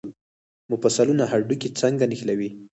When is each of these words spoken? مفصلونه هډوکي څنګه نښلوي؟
مفصلونه 0.71 1.23
هډوکي 1.31 1.69
څنګه 1.79 2.05
نښلوي؟ 2.11 2.49